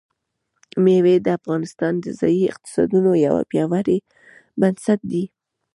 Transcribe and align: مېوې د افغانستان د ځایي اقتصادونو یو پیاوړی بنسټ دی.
مېوې 0.83 1.15
د 1.25 1.27
افغانستان 1.39 1.93
د 1.99 2.05
ځایي 2.19 2.43
اقتصادونو 2.53 3.11
یو 3.25 3.35
پیاوړی 3.51 3.97
بنسټ 4.61 4.99
دی. 5.11 5.25